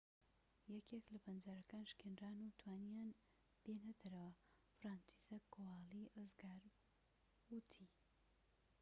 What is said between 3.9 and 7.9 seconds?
دەرەوە فرانچیزەک کۆوالی ڕزگاربوو وتی